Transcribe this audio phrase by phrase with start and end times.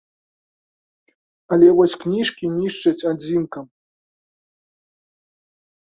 [1.51, 3.65] Але вось кніжкі нішчаць адзінкам.